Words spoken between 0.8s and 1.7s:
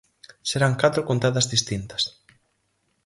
catro contadas